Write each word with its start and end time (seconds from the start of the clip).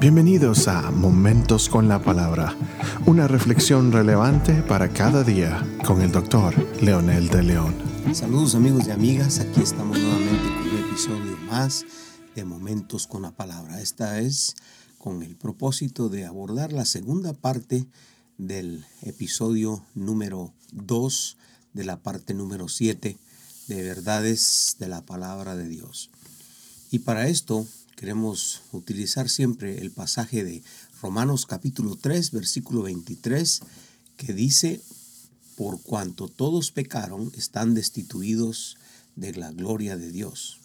Bienvenidos 0.00 0.66
a 0.66 0.90
Momentos 0.90 1.68
con 1.68 1.86
la 1.86 2.02
Palabra, 2.02 2.56
una 3.04 3.28
reflexión 3.28 3.92
relevante 3.92 4.62
para 4.62 4.88
cada 4.88 5.22
día 5.24 5.62
con 5.84 6.00
el 6.00 6.10
doctor 6.10 6.54
Leonel 6.82 7.28
de 7.28 7.42
León. 7.42 7.74
Saludos 8.14 8.54
amigos 8.54 8.88
y 8.88 8.92
amigas, 8.92 9.40
aquí 9.40 9.60
estamos 9.60 9.98
nuevamente 9.98 10.48
con 10.48 10.68
un 10.70 10.88
episodio 10.88 11.36
más 11.50 11.84
de 12.34 12.46
Momentos 12.46 13.06
con 13.06 13.20
la 13.20 13.32
Palabra. 13.32 13.82
Esta 13.82 14.20
es 14.20 14.56
con 14.96 15.22
el 15.22 15.36
propósito 15.36 16.08
de 16.08 16.24
abordar 16.24 16.72
la 16.72 16.86
segunda 16.86 17.34
parte 17.34 17.86
del 18.38 18.86
episodio 19.02 19.84
número 19.94 20.54
2 20.72 21.36
de 21.74 21.84
la 21.84 22.02
parte 22.02 22.32
número 22.32 22.68
7 22.68 23.18
de 23.68 23.82
verdades 23.82 24.76
de 24.78 24.88
la 24.88 25.04
palabra 25.04 25.56
de 25.56 25.68
Dios. 25.68 26.10
Y 26.90 27.00
para 27.00 27.28
esto 27.28 27.66
queremos 28.00 28.62
utilizar 28.72 29.28
siempre 29.28 29.76
el 29.82 29.90
pasaje 29.90 30.42
de 30.42 30.62
Romanos 31.02 31.44
capítulo 31.44 31.98
3, 32.00 32.30
versículo 32.30 32.84
23, 32.84 33.60
que 34.16 34.32
dice, 34.32 34.80
por 35.54 35.82
cuanto 35.82 36.28
todos 36.28 36.70
pecaron, 36.70 37.30
están 37.36 37.74
destituidos 37.74 38.78
de 39.16 39.34
la 39.34 39.52
gloria 39.52 39.98
de 39.98 40.10
Dios. 40.10 40.60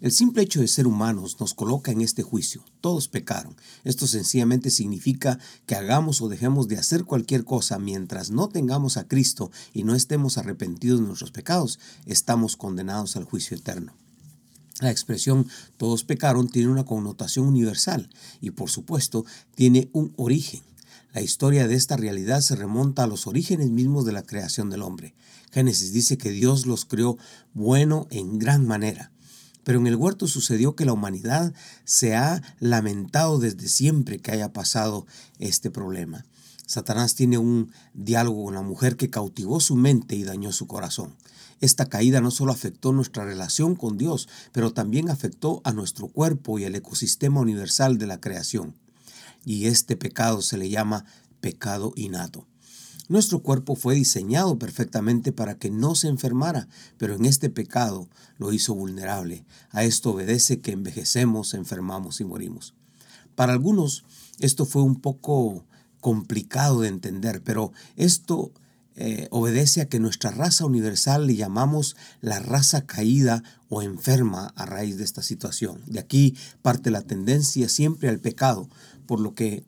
El 0.00 0.12
simple 0.12 0.44
hecho 0.44 0.60
de 0.60 0.68
ser 0.68 0.86
humanos 0.86 1.40
nos 1.40 1.54
coloca 1.54 1.90
en 1.90 2.02
este 2.02 2.22
juicio. 2.22 2.62
Todos 2.80 3.08
pecaron. 3.08 3.56
Esto 3.82 4.06
sencillamente 4.06 4.70
significa 4.70 5.40
que 5.66 5.74
hagamos 5.74 6.20
o 6.20 6.28
dejemos 6.28 6.68
de 6.68 6.78
hacer 6.78 7.02
cualquier 7.04 7.42
cosa 7.42 7.80
mientras 7.80 8.30
no 8.30 8.48
tengamos 8.48 8.96
a 8.96 9.08
Cristo 9.08 9.50
y 9.74 9.82
no 9.82 9.96
estemos 9.96 10.38
arrepentidos 10.38 11.00
de 11.00 11.06
nuestros 11.06 11.32
pecados, 11.32 11.80
estamos 12.04 12.56
condenados 12.56 13.16
al 13.16 13.24
juicio 13.24 13.56
eterno. 13.56 13.92
La 14.80 14.90
expresión 14.90 15.48
todos 15.78 16.04
pecaron 16.04 16.48
tiene 16.48 16.68
una 16.68 16.84
connotación 16.84 17.46
universal 17.46 18.10
y 18.40 18.50
por 18.50 18.68
supuesto 18.68 19.24
tiene 19.54 19.88
un 19.92 20.12
origen. 20.16 20.62
La 21.14 21.22
historia 21.22 21.66
de 21.66 21.76
esta 21.76 21.96
realidad 21.96 22.42
se 22.42 22.56
remonta 22.56 23.04
a 23.04 23.06
los 23.06 23.26
orígenes 23.26 23.70
mismos 23.70 24.04
de 24.04 24.12
la 24.12 24.22
creación 24.22 24.68
del 24.68 24.82
hombre. 24.82 25.14
Génesis 25.50 25.94
dice 25.94 26.18
que 26.18 26.30
Dios 26.30 26.66
los 26.66 26.84
creó 26.84 27.16
bueno 27.54 28.06
en 28.10 28.38
gran 28.38 28.66
manera. 28.66 29.12
Pero 29.64 29.78
en 29.80 29.86
el 29.86 29.96
huerto 29.96 30.28
sucedió 30.28 30.76
que 30.76 30.84
la 30.84 30.92
humanidad 30.92 31.54
se 31.84 32.14
ha 32.14 32.42
lamentado 32.60 33.38
desde 33.38 33.68
siempre 33.68 34.18
que 34.18 34.30
haya 34.30 34.52
pasado 34.52 35.06
este 35.38 35.70
problema. 35.70 36.26
Satanás 36.66 37.14
tiene 37.14 37.38
un 37.38 37.72
diálogo 37.94 38.44
con 38.44 38.54
la 38.54 38.62
mujer 38.62 38.96
que 38.96 39.08
cautivó 39.08 39.60
su 39.60 39.76
mente 39.76 40.16
y 40.16 40.24
dañó 40.24 40.52
su 40.52 40.66
corazón. 40.66 41.14
Esta 41.60 41.86
caída 41.86 42.20
no 42.20 42.30
solo 42.30 42.52
afectó 42.52 42.92
nuestra 42.92 43.24
relación 43.24 43.76
con 43.76 43.96
Dios, 43.96 44.28
pero 44.52 44.72
también 44.72 45.08
afectó 45.08 45.62
a 45.64 45.72
nuestro 45.72 46.08
cuerpo 46.08 46.58
y 46.58 46.64
al 46.64 46.74
ecosistema 46.74 47.40
universal 47.40 47.96
de 47.98 48.06
la 48.06 48.20
creación. 48.20 48.74
Y 49.44 49.66
este 49.66 49.96
pecado 49.96 50.42
se 50.42 50.58
le 50.58 50.68
llama 50.68 51.06
pecado 51.40 51.92
innato. 51.96 52.46
Nuestro 53.08 53.38
cuerpo 53.38 53.76
fue 53.76 53.94
diseñado 53.94 54.58
perfectamente 54.58 55.30
para 55.30 55.56
que 55.56 55.70
no 55.70 55.94
se 55.94 56.08
enfermara, 56.08 56.68
pero 56.98 57.14
en 57.14 57.24
este 57.24 57.48
pecado 57.48 58.08
lo 58.36 58.52
hizo 58.52 58.74
vulnerable. 58.74 59.44
A 59.70 59.84
esto 59.84 60.10
obedece 60.10 60.60
que 60.60 60.72
envejecemos, 60.72 61.54
enfermamos 61.54 62.20
y 62.20 62.24
morimos. 62.24 62.74
Para 63.36 63.52
algunos 63.52 64.04
esto 64.40 64.66
fue 64.66 64.82
un 64.82 65.00
poco 65.00 65.64
complicado 66.06 66.82
de 66.82 66.88
entender, 66.88 67.42
pero 67.42 67.72
esto 67.96 68.52
eh, 68.94 69.26
obedece 69.32 69.80
a 69.80 69.88
que 69.88 69.98
nuestra 69.98 70.30
raza 70.30 70.64
universal 70.64 71.26
le 71.26 71.34
llamamos 71.34 71.96
la 72.20 72.38
raza 72.38 72.86
caída 72.86 73.42
o 73.68 73.82
enferma 73.82 74.52
a 74.54 74.66
raíz 74.66 74.98
de 74.98 75.02
esta 75.02 75.20
situación. 75.20 75.82
De 75.84 75.98
aquí 75.98 76.36
parte 76.62 76.92
la 76.92 77.02
tendencia 77.02 77.68
siempre 77.68 78.08
al 78.08 78.20
pecado, 78.20 78.68
por 79.08 79.18
lo 79.18 79.34
que 79.34 79.64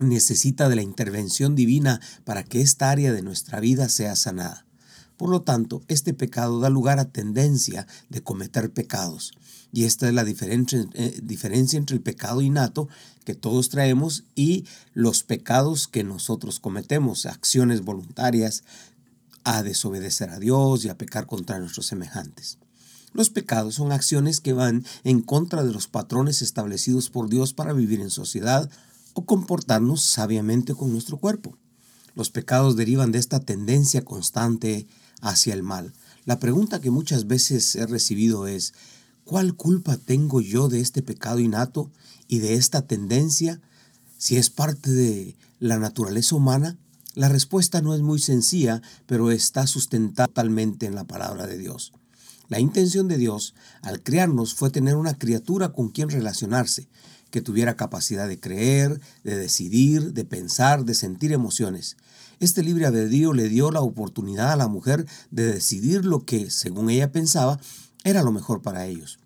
necesita 0.00 0.68
de 0.68 0.76
la 0.76 0.82
intervención 0.82 1.54
divina 1.54 1.98
para 2.24 2.44
que 2.44 2.60
esta 2.60 2.90
área 2.90 3.14
de 3.14 3.22
nuestra 3.22 3.58
vida 3.58 3.88
sea 3.88 4.16
sanada. 4.16 4.66
Por 5.16 5.30
lo 5.30 5.42
tanto, 5.42 5.82
este 5.88 6.12
pecado 6.12 6.60
da 6.60 6.70
lugar 6.70 6.98
a 6.98 7.10
tendencia 7.10 7.86
de 8.08 8.22
cometer 8.22 8.72
pecados. 8.72 9.32
Y 9.72 9.84
esta 9.84 10.08
es 10.08 10.14
la 10.14 10.22
eh, 10.22 11.20
diferencia, 11.22 11.78
entre 11.78 11.96
el 11.96 12.02
pecado 12.02 12.42
innato 12.42 12.88
que 13.24 13.34
todos 13.34 13.70
traemos 13.70 14.24
y 14.34 14.66
los 14.92 15.22
pecados 15.22 15.88
que 15.88 16.04
nosotros 16.04 16.60
cometemos, 16.60 17.26
acciones 17.26 17.82
voluntarias 17.82 18.62
a 19.44 19.62
desobedecer 19.62 20.30
a 20.30 20.38
Dios 20.38 20.84
y 20.84 20.88
a 20.88 20.96
pecar 20.98 21.26
contra 21.26 21.58
nuestros 21.58 21.86
semejantes. 21.86 22.58
Los 23.12 23.30
pecados 23.30 23.76
son 23.76 23.92
acciones 23.92 24.40
que 24.40 24.52
van 24.52 24.84
en 25.04 25.20
contra 25.20 25.62
de 25.62 25.72
los 25.72 25.86
patrones 25.86 26.42
establecidos 26.42 27.10
por 27.10 27.28
Dios 27.28 27.52
para 27.52 27.72
vivir 27.72 28.00
en 28.00 28.10
sociedad 28.10 28.70
o 29.12 29.24
comportarnos 29.24 30.02
sabiamente 30.02 30.74
con 30.74 30.92
nuestro 30.92 31.18
cuerpo. 31.18 31.56
Los 32.14 32.30
pecados 32.30 32.76
derivan 32.76 33.12
de 33.12 33.18
esta 33.18 33.40
tendencia 33.40 34.04
constante 34.04 34.86
hacia 35.24 35.54
el 35.54 35.62
mal. 35.62 35.92
La 36.26 36.38
pregunta 36.38 36.80
que 36.80 36.90
muchas 36.90 37.26
veces 37.26 37.74
he 37.74 37.86
recibido 37.86 38.46
es, 38.46 38.74
¿cuál 39.24 39.54
culpa 39.54 39.96
tengo 39.96 40.40
yo 40.40 40.68
de 40.68 40.80
este 40.80 41.02
pecado 41.02 41.40
innato 41.40 41.90
y 42.28 42.38
de 42.38 42.54
esta 42.54 42.86
tendencia 42.86 43.60
si 44.18 44.36
es 44.36 44.50
parte 44.50 44.90
de 44.90 45.36
la 45.58 45.78
naturaleza 45.78 46.36
humana? 46.36 46.76
La 47.14 47.28
respuesta 47.28 47.80
no 47.80 47.94
es 47.94 48.02
muy 48.02 48.18
sencilla, 48.18 48.82
pero 49.06 49.30
está 49.30 49.66
sustentada 49.66 50.28
totalmente 50.28 50.86
en 50.86 50.94
la 50.94 51.04
palabra 51.04 51.46
de 51.46 51.58
Dios. 51.58 51.92
La 52.48 52.60
intención 52.60 53.08
de 53.08 53.16
Dios 53.16 53.54
al 53.80 54.02
crearnos 54.02 54.54
fue 54.54 54.70
tener 54.70 54.96
una 54.96 55.16
criatura 55.16 55.70
con 55.70 55.88
quien 55.88 56.10
relacionarse, 56.10 56.88
que 57.30 57.40
tuviera 57.40 57.76
capacidad 57.76 58.28
de 58.28 58.38
creer, 58.38 59.00
de 59.24 59.36
decidir, 59.36 60.12
de 60.12 60.24
pensar, 60.24 60.84
de 60.84 60.94
sentir 60.94 61.32
emociones. 61.32 61.96
Este 62.44 62.62
libre 62.62 62.84
albedrío 62.84 63.32
le 63.32 63.48
dio 63.48 63.70
la 63.70 63.80
oportunidad 63.80 64.52
a 64.52 64.56
la 64.56 64.68
mujer 64.68 65.06
de 65.30 65.50
decidir 65.50 66.04
lo 66.04 66.26
que, 66.26 66.50
según 66.50 66.90
ella 66.90 67.10
pensaba, 67.10 67.58
era 68.04 68.22
lo 68.22 68.32
mejor 68.32 68.60
para 68.60 68.84
ellos. 68.84 69.18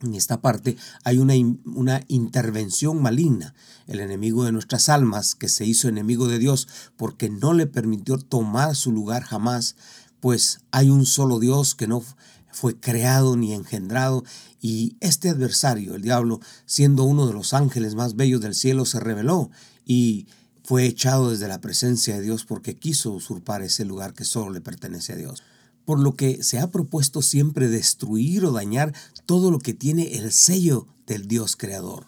En 0.00 0.14
esta 0.14 0.40
parte 0.40 0.78
hay 1.04 1.18
una, 1.18 1.34
una, 1.66 2.00
intervención 2.08 3.02
maligna, 3.02 3.54
el 3.86 4.00
enemigo 4.00 4.44
de 4.44 4.52
nuestras 4.52 4.88
almas, 4.88 5.34
que 5.34 5.50
se 5.50 5.66
hizo 5.66 5.88
enemigo 5.88 6.26
de 6.26 6.38
Dios 6.38 6.68
porque 6.96 7.28
no 7.28 7.52
le 7.52 7.66
permitió 7.66 8.16
tomar 8.16 8.76
su 8.76 8.92
lugar 8.92 9.24
jamás, 9.24 9.76
pues 10.18 10.60
hay 10.70 10.88
un 10.88 11.04
solo 11.04 11.38
Dios 11.38 11.74
que 11.74 11.86
no 11.86 12.02
fue 12.50 12.80
creado 12.80 13.36
ni 13.36 13.52
engendrado, 13.52 14.24
y 14.58 14.96
este 15.00 15.28
adversario, 15.28 15.96
el 15.96 16.00
diablo, 16.00 16.40
siendo 16.64 17.04
uno 17.04 17.26
de 17.26 17.34
los 17.34 17.52
ángeles 17.52 17.94
más 17.94 18.16
bellos 18.16 18.40
del 18.40 18.54
cielo, 18.54 18.86
se 18.86 19.00
rebeló 19.00 19.50
y 19.84 20.28
fue 20.64 20.86
echado 20.86 21.30
desde 21.30 21.48
la 21.48 21.60
presencia 21.60 22.14
de 22.14 22.22
Dios 22.22 22.44
porque 22.44 22.76
quiso 22.76 23.12
usurpar 23.12 23.62
ese 23.62 23.84
lugar 23.84 24.14
que 24.14 24.24
solo 24.24 24.50
le 24.50 24.60
pertenece 24.60 25.12
a 25.12 25.16
Dios. 25.16 25.42
Por 25.84 25.98
lo 25.98 26.14
que 26.14 26.42
se 26.42 26.60
ha 26.60 26.70
propuesto 26.70 27.22
siempre 27.22 27.68
destruir 27.68 28.44
o 28.44 28.52
dañar 28.52 28.94
todo 29.26 29.50
lo 29.50 29.58
que 29.58 29.74
tiene 29.74 30.16
el 30.16 30.30
sello 30.32 30.86
del 31.06 31.26
Dios 31.26 31.56
creador. 31.56 32.06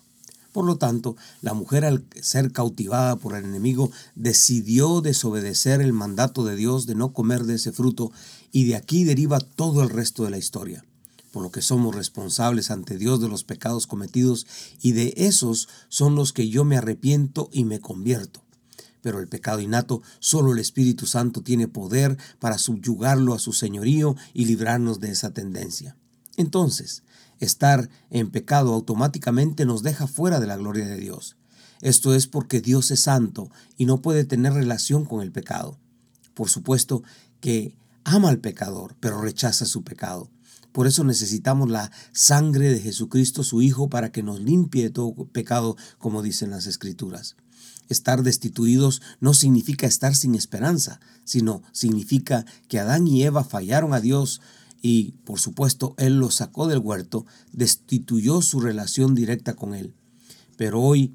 Por 0.53 0.65
lo 0.65 0.76
tanto, 0.76 1.16
la 1.42 1.53
mujer 1.53 1.84
al 1.84 2.04
ser 2.20 2.53
cautivada 2.53 3.16
por 3.16 3.37
el 3.37 3.44
enemigo 3.44 3.91
decidió 4.15 5.00
desobedecer 5.00 5.81
el 5.81 5.92
mandato 5.92 6.44
de 6.44 6.54
Dios 6.54 6.86
de 6.86 6.94
no 6.94 7.12
comer 7.12 7.42
de 7.44 7.56
ese 7.56 7.72
fruto 7.72 8.12
y 8.53 8.65
de 8.65 8.76
aquí 8.76 9.03
deriva 9.03 9.41
todo 9.41 9.82
el 9.82 9.91
resto 9.91 10.22
de 10.22 10.31
la 10.31 10.38
historia 10.38 10.84
por 11.34 11.42
lo 11.42 11.50
que 11.50 11.62
somos 11.62 11.97
responsables 11.97 12.71
ante 12.71 12.97
Dios 12.97 13.21
de 13.21 13.28
los 13.28 13.42
pecados 13.42 13.88
cometidos 13.88 14.47
y 14.81 14.92
de 14.92 15.15
esos 15.16 15.69
son 15.88 16.15
los 16.15 16.32
que 16.32 16.48
yo 16.48 16.65
me 16.65 16.76
arrepiento 16.76 17.50
y 17.53 17.65
me 17.65 17.81
convierto. 17.81 18.44
Pero 19.04 19.20
el 19.20 19.28
pecado 19.28 19.60
innato, 19.60 20.00
solo 20.19 20.53
el 20.53 20.59
Espíritu 20.59 21.04
Santo 21.04 21.42
tiene 21.42 21.69
poder 21.69 22.16
para 22.38 22.56
subyugarlo 22.56 23.34
a 23.34 23.38
su 23.38 23.53
señorío 23.53 24.16
y 24.32 24.47
librarnos 24.47 24.98
de 24.98 25.10
esa 25.10 25.31
tendencia. 25.31 25.94
Entonces, 26.38 27.03
estar 27.38 27.91
en 28.09 28.31
pecado 28.31 28.72
automáticamente 28.72 29.66
nos 29.66 29.83
deja 29.83 30.06
fuera 30.06 30.41
de 30.41 30.47
la 30.47 30.56
gloria 30.56 30.86
de 30.86 30.97
Dios. 30.97 31.36
Esto 31.83 32.15
es 32.15 32.27
porque 32.27 32.62
Dios 32.62 32.91
es 32.92 33.01
santo 33.01 33.51
y 33.77 33.84
no 33.84 34.01
puede 34.01 34.24
tener 34.24 34.54
relación 34.54 35.04
con 35.04 35.21
el 35.21 35.33
pecado. 35.33 35.78
Por 36.33 36.48
supuesto 36.48 37.03
que 37.41 37.77
ama 38.04 38.30
al 38.30 38.39
pecador, 38.39 38.97
pero 39.01 39.21
rechaza 39.21 39.66
su 39.66 39.84
pecado. 39.84 40.30
Por 40.72 40.86
eso 40.86 41.04
necesitamos 41.04 41.68
la 41.68 41.92
sangre 42.12 42.71
de 42.71 42.80
Jesucristo, 42.80 43.45
su 43.45 43.60
Hijo, 43.60 43.91
para 43.91 44.12
que 44.12 44.22
nos 44.22 44.41
limpie 44.41 44.84
de 44.84 44.91
todo 44.91 45.15
pecado, 45.27 45.77
como 45.98 46.22
dicen 46.22 46.48
las 46.48 46.66
Escrituras. 46.66 47.36
Estar 47.89 48.22
destituidos 48.22 49.03
no 49.21 49.34
significa 49.34 49.86
estar 49.86 50.15
sin 50.15 50.34
esperanza, 50.34 51.01
sino 51.25 51.63
significa 51.72 52.47
que 52.69 52.78
Adán 52.78 53.07
y 53.07 53.22
Eva 53.22 53.45
fallaron 53.45 53.92
a 53.95 54.01
Dios 54.01 54.41
y, 54.83 55.13
por 55.25 55.41
supuesto, 55.41 55.95
Él 55.97 56.19
los 56.19 56.36
sacó 56.36 56.66
del 56.66 56.78
huerto, 56.78 57.27
destituyó 57.53 58.42
su 58.42 58.60
relación 58.60 59.15
directa 59.15 59.54
con 59.54 59.75
Él. 59.75 59.95
Pero 60.57 60.81
hoy 60.81 61.15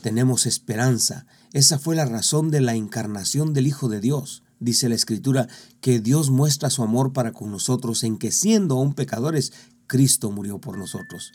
tenemos 0.00 0.46
esperanza. 0.46 1.26
Esa 1.52 1.78
fue 1.78 1.96
la 1.96 2.04
razón 2.04 2.50
de 2.50 2.60
la 2.60 2.74
encarnación 2.74 3.52
del 3.52 3.66
Hijo 3.66 3.88
de 3.88 4.00
Dios 4.00 4.42
dice 4.62 4.88
la 4.88 4.94
Escritura, 4.94 5.48
que 5.80 6.00
Dios 6.00 6.30
muestra 6.30 6.70
su 6.70 6.82
amor 6.82 7.12
para 7.12 7.32
con 7.32 7.50
nosotros 7.50 8.04
en 8.04 8.16
que 8.16 8.30
siendo 8.30 8.76
aún 8.76 8.94
pecadores, 8.94 9.52
Cristo 9.86 10.30
murió 10.30 10.58
por 10.58 10.78
nosotros. 10.78 11.32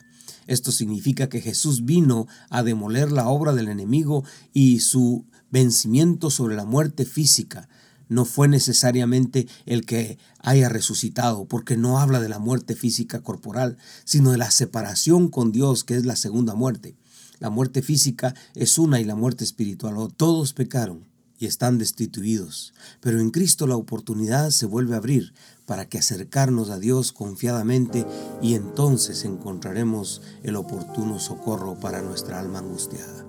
Esto 0.48 0.72
significa 0.72 1.30
que 1.30 1.42
Jesús 1.42 1.86
vino 1.86 2.28
a 2.50 2.64
demoler 2.64 3.12
la 3.12 3.28
obra 3.28 3.54
del 3.54 3.68
enemigo 3.68 4.24
y 4.54 4.80
su 4.80 5.26
vencimiento 5.52 6.30
sobre 6.30 6.56
la 6.56 6.66
muerte 6.66 7.06
física 7.06 7.68
no 8.10 8.26
fue 8.26 8.48
necesariamente 8.48 9.48
el 9.66 9.86
que 9.86 10.18
haya 10.40 10.70
resucitado, 10.70 11.46
porque 11.46 11.78
no 11.78 12.00
habla 12.00 12.20
de 12.20 12.30
la 12.30 12.40
muerte 12.40 12.76
física 12.76 13.22
corporal, 13.22 13.78
sino 14.06 14.32
de 14.32 14.38
la 14.38 14.52
separación 14.52 15.28
con 15.28 15.52
Dios, 15.52 15.84
que 15.84 15.96
es 15.96 16.06
la 16.06 16.16
segunda 16.16 16.56
muerte. 16.56 16.96
La 17.40 17.50
muerte 17.50 17.82
física 17.82 18.34
es 18.56 18.78
una 18.78 19.00
y 19.00 19.04
la 19.04 19.16
muerte 19.16 19.44
espiritual. 19.44 19.96
Todos 20.16 20.54
pecaron 20.54 21.06
y 21.39 21.45
están 21.45 21.78
destituidos, 21.78 22.74
pero 23.01 23.19
en 23.19 23.31
Cristo 23.31 23.68
la 23.68 23.75
oportunidad 23.75 24.50
se 24.50 24.66
vuelve 24.66 24.95
a 24.95 24.98
abrir 24.98 25.34
para 25.66 25.88
que 25.88 26.00
acercarnos 26.00 26.69
a 26.69 26.80
Dios 26.80 27.12
confiadamente 27.12 28.06
y 28.42 28.56
entonces 28.56 29.25
encontraremos 29.25 30.22
el 30.44 30.56
oportuno 30.56 31.19
socorro 31.19 31.80
para 31.80 32.01
nuestra 32.01 32.39
alma 32.39 32.60
angustiada. 32.60 33.25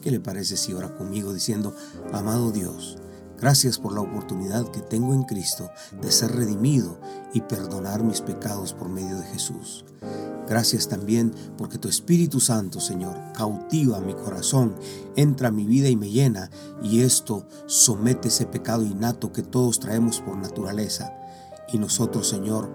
¿Qué 0.00 0.10
le 0.10 0.20
parece 0.20 0.56
si 0.56 0.72
ora 0.72 0.96
conmigo 0.96 1.34
diciendo, 1.34 1.74
amado 2.12 2.52
Dios, 2.52 2.98
Gracias 3.40 3.78
por 3.78 3.94
la 3.94 4.02
oportunidad 4.02 4.70
que 4.70 4.82
tengo 4.82 5.14
en 5.14 5.22
Cristo 5.22 5.70
de 6.02 6.12
ser 6.12 6.32
redimido 6.32 7.00
y 7.32 7.40
perdonar 7.40 8.02
mis 8.02 8.20
pecados 8.20 8.74
por 8.74 8.90
medio 8.90 9.16
de 9.16 9.24
Jesús. 9.28 9.86
Gracias 10.50 10.88
también 10.88 11.32
porque 11.56 11.78
tu 11.78 11.88
Espíritu 11.88 12.40
Santo, 12.40 12.80
Señor, 12.80 13.16
cautiva 13.34 14.00
mi 14.00 14.14
corazón, 14.14 14.74
entra 15.14 15.46
a 15.46 15.52
mi 15.52 15.64
vida 15.64 15.88
y 15.88 15.94
me 15.94 16.10
llena, 16.10 16.50
y 16.82 17.02
esto 17.02 17.46
somete 17.66 18.26
ese 18.26 18.46
pecado 18.46 18.82
innato 18.82 19.32
que 19.32 19.44
todos 19.44 19.78
traemos 19.78 20.20
por 20.20 20.36
naturaleza. 20.36 21.14
Y 21.72 21.78
nosotros, 21.78 22.28
Señor, 22.28 22.68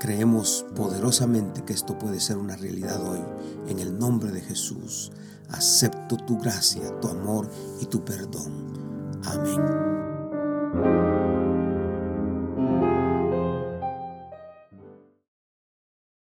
creemos 0.00 0.66
poderosamente 0.74 1.62
que 1.64 1.72
esto 1.72 1.96
puede 1.96 2.18
ser 2.18 2.36
una 2.36 2.56
realidad 2.56 3.00
hoy. 3.08 3.20
En 3.68 3.78
el 3.78 3.96
nombre 3.96 4.32
de 4.32 4.40
Jesús, 4.40 5.12
acepto 5.50 6.16
tu 6.16 6.36
gracia, 6.40 6.98
tu 6.98 7.06
amor 7.06 7.48
y 7.80 7.86
tu 7.86 8.04
perdón. 8.04 9.20
Amén. 9.24 9.99